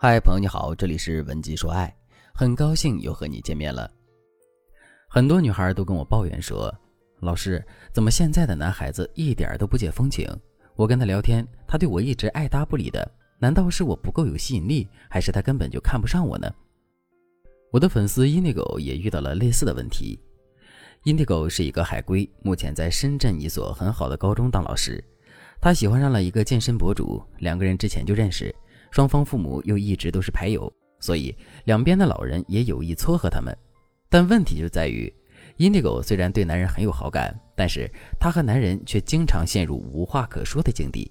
[0.00, 1.92] 嗨，朋友你好，这里是文姬说爱，
[2.32, 3.90] 很高兴又和你见面了。
[5.08, 6.72] 很多女孩都跟我抱怨说，
[7.18, 7.60] 老师，
[7.92, 10.24] 怎么现在的男孩子一点都不解风情？
[10.76, 16.48] 我跟他聊天，他对我一直爱答不理的，难道是我不够有吸引力，还是他根本就看不上我呢？
[17.72, 20.16] 我的粉丝 Indigo 也遇到了类似的问题。
[21.02, 25.02] Indigo 是一个海归，目前在深圳一所很好的高中当老师。
[25.60, 28.54] 他喜欢上了一个健身博主，两个人之前就认识。
[28.90, 31.34] 双方父母又一直都是牌友，所以
[31.64, 33.56] 两边的老人也有意撮合他们。
[34.08, 35.12] 但问题就在于
[35.58, 41.10] ，Indigo 虽然对男人很有好感，但是他和男人却经常陷入无话可说的境地，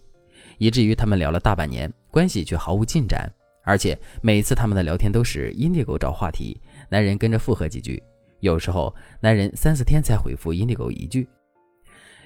[0.57, 3.31] 以至于他们聊了大半年，关系却毫无进展。
[3.63, 8.01] 而且每次他们的聊天都是 Indigo 找话题，男人跟着附和几句，
[8.39, 11.27] 有时候男人三四天才回复 Indigo 一句。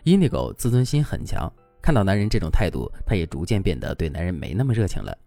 [0.04, 5.18] Indigo 自尊心很强，看到男人这种态度，他也逐渐变得对男人没那么热情了。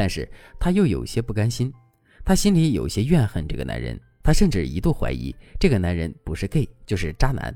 [0.00, 0.26] 但是
[0.58, 1.70] 他又有些不甘心，
[2.24, 7.54] 他心里有些怨恨这个男人，他甚至一度怀疑这个男人不是 gay 就是渣男。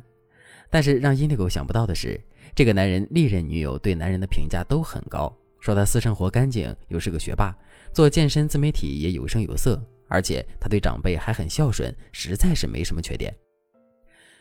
[0.68, 2.20] 但是让 Indigo 想不到的是，
[2.54, 7.56] 这个男人历任女友对男人的评价都很高，说他私生活干净，又是个学霸，
[7.94, 13.34] 做健身自媒体也有声有色，而且他对长辈还很孝顺，实在是没什么缺点。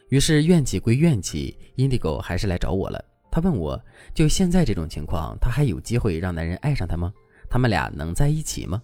[0.09, 3.01] 于是怨气归怨气，Indigo 还是来找我了。
[3.31, 3.81] 他问我
[4.13, 7.13] 就现在这种情况，他还有机会让男人爱上他吗？
[7.53, 8.81] 他们俩能在一起吗？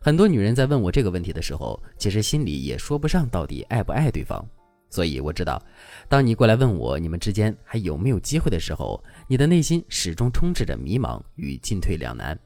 [0.00, 4.44] 很多女人在问我这个问题的时候，其实心里也说不上到底爱不爱对方。
[4.90, 5.62] 所以我知道，
[6.08, 12.36] 当你过来问我你们之间还有没有机会的时候，你的内心始终充斥着迷茫与进退两难。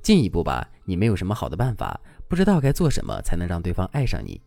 [0.00, 4.40] 进一步吧，你没有什么好的办法，不知道该做什么才能让对方爱上你；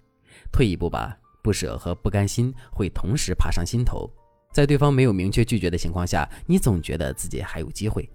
[0.51, 4.11] 退一步吧，不舍和不甘心会同时爬上心头，
[4.51, 8.09] 在对方没有明确拒绝的情况下，你总觉得自己还有机会。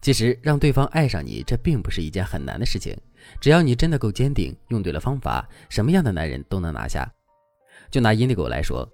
[0.00, 2.96] 其实让对方爱上你，这并不是一件很难的事情。
[3.40, 7.10] 只要你真的够坚定，用对了方法，什么样的男人都能拿下。
[7.90, 8.88] 就拿 Indigo 来说，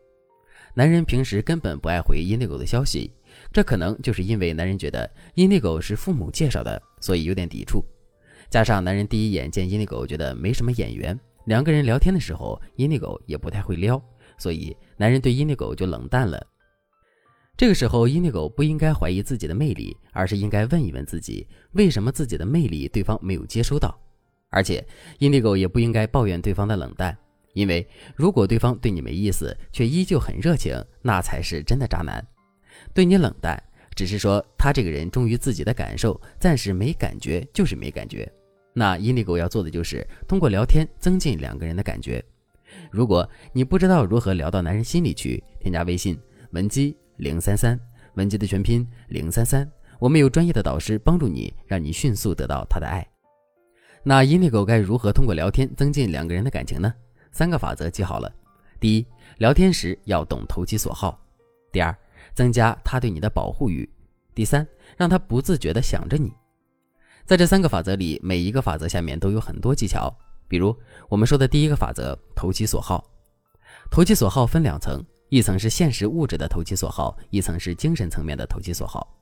[0.75, 3.13] 男人平时根本不爱回 Indigo 的消息，
[3.53, 7.85] 这可能就是因为男人觉得 Indigo 是父母介绍的，所以有点抵触。
[8.51, 14.03] 加上男人第一眼见 Indigo 觉得没什么眼缘，两个人聊天的时候，Indigo 也不太会撩，
[14.39, 16.45] 所以男人对 Indigo 就冷淡了。
[17.57, 23.97] 这个时候，Indigo 不应该怀疑自己的魅力，而是应该问一问自己，为什么自己的魅力对方没有接收到？
[24.51, 24.85] 而且
[25.21, 27.17] ，Indigo 也不应该抱怨对方的冷淡，
[27.53, 32.25] 因为如果对方对你没意思，却依旧很热情，那才是真的渣男。
[32.93, 33.61] 对你冷淡，
[33.95, 38.31] 只是说他这个人忠于自己的感受，暂时没感觉就是没感觉。
[38.73, 42.25] 那 Indigo 要做的就是通过聊天增进两个人的感觉。
[42.91, 46.19] 如果你不知道如何聊到男人心里去，添加微信
[46.51, 46.97] 文姬。
[47.17, 47.79] 零三三，
[48.15, 53.07] 文姬的全拼零三三，我们有专业的导师帮助你，让你迅速得到他的爱。
[54.03, 56.93] 那 Indigo 该如何通过聊天增进两个人的感情呢？
[57.33, 58.33] 三个法则记好了：
[58.79, 59.07] 第一，
[59.39, 61.19] 聊天时要懂投其所好；
[61.73, 61.97] 第二，
[62.35, 63.89] 增加他对你的保护欲；
[64.35, 64.67] 第三，
[64.97, 66.33] 让他不自觉地想着你。
[67.25, 70.15] 在这三个法则里，每一个法则下面都有很多技巧。
[70.47, 70.77] 比如
[71.09, 73.11] 我们说的第一个法则，投其所好。
[73.91, 75.03] 投其所好分两层。
[75.35, 79.13] 一层是现实物质的投其所好，一层是精神层面的投其所好。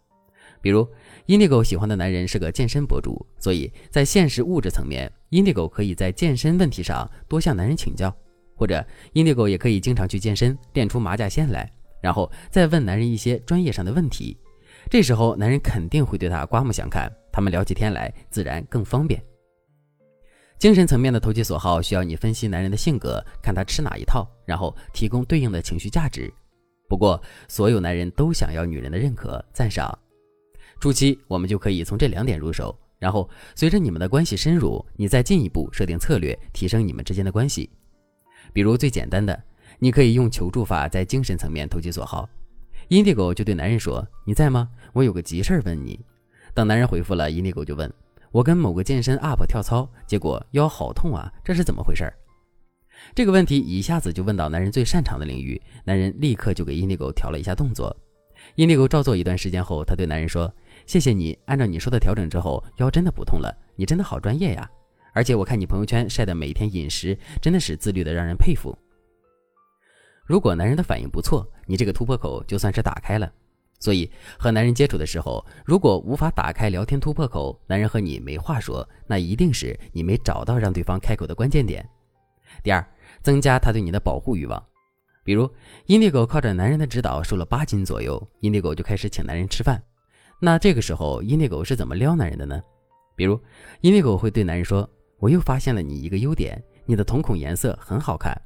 [0.61, 0.87] 比如
[1.27, 8.15] ，Indigo 喜欢的男人是个健身博主，所以在现实物质层面，Indigo 可以在健身问题上多向男人请教，
[8.55, 8.85] 或者
[9.15, 14.37] Indigo 也可以经常去健身，练出马甲线来，然后再问男人一些专业上的问题。
[14.91, 19.19] 这时候，男人肯定会对他刮目相看，他们聊起天来自然更方便。
[20.63, 26.33] 精神层面的投其所好，需要你分析男人的性格，看他吃哪一套，然后提供对应的情绪价值。
[26.89, 29.99] 不过，所有男人都想要女人的认可、赞赏。
[30.79, 37.69] 初期，我们就可以从这两点入手，然后随着你们的关系深入，你再进一步设定策略，提升你们之间的关系。
[38.53, 39.37] 比如最简单的，
[39.81, 42.31] 你可以用求助法在精神层面投其所好。
[42.89, 44.69] Indigo 就对男人说：“你在吗？
[44.93, 45.99] 我有个急事儿问你。”
[46.55, 47.93] 等男人回复了，Indigo 就问。
[48.33, 52.11] 我跟某个健身 UP 跳操，结果腰好痛啊，这是怎么回事？
[53.15, 57.95] 这个问题一下子就问到男人最擅长的领域，男人立刻就给 Indigo 调了一下动作。
[58.57, 60.51] Indigo 照做一段时间后，他对男人说
[60.87, 63.55] ：“谢谢你，按照你说的调整之后，腰真的不痛了。
[63.77, 64.69] 你真的好专业呀！
[65.13, 68.77] 而且我看你朋友圈晒的每天饮食，真的是自律的，让人佩服。”
[70.25, 73.31] 如果男人的反应不错，你这个突破口就算是打开了。
[73.83, 74.09] 所以
[74.39, 81.85] 和男人接触的时候，如果无法打开聊天突破口，男人和你没话说，那一定是你没找到让对方开口的关键点。
[82.63, 82.87] 第二，
[83.23, 84.65] 增加他对你的保护欲望。
[85.25, 85.51] 比如
[85.87, 89.83] 阴蒂狗靠着男人的指导瘦了八斤左右阴蒂狗就开始请男人吃饭。
[90.41, 92.63] 那这个时候阴蒂狗是怎么撩男人的呢？
[93.17, 93.37] 比如，
[93.81, 94.89] 阴蒂狗会对男人说
[95.19, 98.41] ：“我又发现了你一个优点，你的瞳孔颜色很好看。”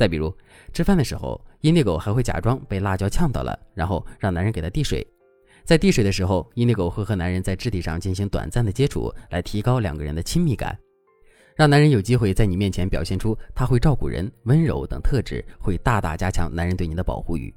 [0.00, 0.34] 再比如，
[0.72, 5.06] 吃饭的时候，阴蒂狗还会假装被辣椒呛到了，然后让男人给他递水。
[5.62, 10.74] 在递水的时候，阴蒂狗会和男人在肢体上进行短暂的接触，来提高两个人的亲密感，
[11.54, 17.54] 让男人有机会在你面前表现出他会照顾人、温柔等特质，会大大加强男人对你的保护欲。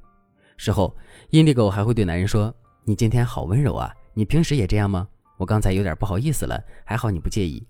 [0.58, 0.94] 事后，
[1.30, 2.54] 阴蒂狗还会对男人说
[2.84, 5.08] ：“你今天好温柔啊，你平时也这样吗？
[5.38, 7.66] 我刚才有点不好意思了，还好你不介意。”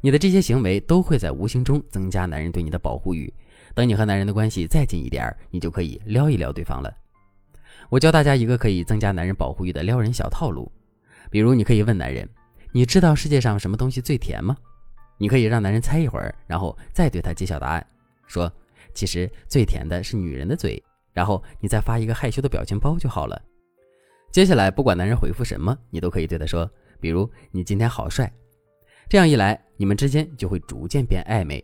[0.00, 3.34] 你的这些行为都会在无形中增加男人对你的保护欲。
[3.74, 6.92] 等你和男人的关系再近一点儿，你就可以撩一撩对方了。
[7.88, 10.70] 我教大家一个可以增加男人保护欲的撩人小套路，
[11.30, 12.28] 比如你可以问男人
[12.72, 14.56] ：“你知道世界上什么东西最甜吗？”
[15.18, 17.86] 你可以让男人猜一会儿，然后再对他揭晓答案，
[18.26, 18.50] 说
[18.94, 20.82] ：“其实最甜的是女人的嘴。”
[21.12, 23.40] 然后你再发一个害羞的表情包就好了。
[24.30, 26.70] 接下来不管男人回复什么，你都可以对他说，
[27.00, 28.32] 比如“你今天好帅”。
[29.10, 31.62] 这样一来，你们之间就会逐渐变暧昧。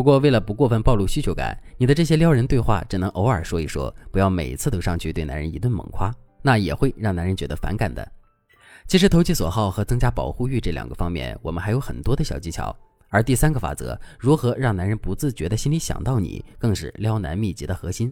[0.00, 6.10] 不过为了不过分暴露需求感，你的这些撩人对话只能偶尔说一说，不要每次都上去对男人一顿猛夸，
[6.40, 8.10] 那也会让男人觉得反感的。
[8.86, 12.74] 其实投其所好和增加保护欲这两个方面，我们还有很多的小技巧。
[13.10, 18.10] 而第三个法则，如何让男人不自觉的心里想到你，更是撩男秘籍的核心。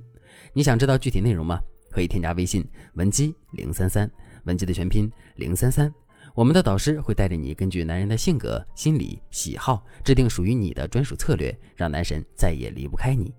[0.52, 1.58] 你想知道具体内容吗？
[1.90, 2.62] 可以添加微信
[2.96, 4.10] 文姬零三三，
[4.44, 5.90] 文姬的全拼零三三。
[6.38, 13.34] 我们的导师会带着你，根据男人的性格、心理、喜好，制定属于你的专属策略，让男神再也离不开你。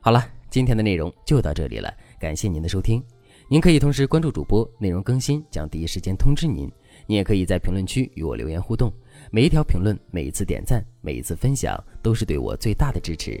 [0.00, 3.04] 好了，今天的内容就到这里了，感谢您的收听。
[3.50, 6.72] 您可以同时关注主播，内容更新将第一时间通知您。
[7.06, 8.90] 你也可以在评论区与我留言互动，
[9.30, 13.38] 每一条评论、每一次点赞、每一次分享，都是对我最大的支持。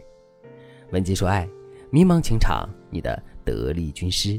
[0.90, 1.48] 文姬说爱。
[1.90, 4.38] 迷茫情场，你的得力军师。